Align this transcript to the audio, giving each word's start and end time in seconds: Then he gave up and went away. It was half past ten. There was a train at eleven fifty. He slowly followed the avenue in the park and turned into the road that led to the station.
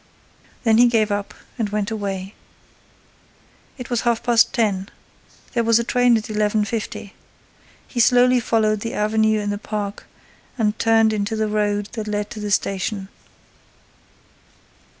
Then 0.63 0.79
he 0.79 0.87
gave 0.87 1.11
up 1.11 1.31
and 1.59 1.69
went 1.69 1.91
away. 1.91 2.33
It 3.77 3.91
was 3.91 4.01
half 4.01 4.23
past 4.23 4.51
ten. 4.51 4.89
There 5.53 5.63
was 5.63 5.77
a 5.77 5.83
train 5.83 6.17
at 6.17 6.27
eleven 6.27 6.65
fifty. 6.65 7.13
He 7.87 7.99
slowly 7.99 8.39
followed 8.39 8.79
the 8.79 8.95
avenue 8.95 9.39
in 9.39 9.51
the 9.51 9.59
park 9.59 10.07
and 10.57 10.79
turned 10.79 11.13
into 11.13 11.35
the 11.35 11.47
road 11.47 11.89
that 11.91 12.07
led 12.07 12.31
to 12.31 12.39
the 12.39 12.49
station. 12.49 13.09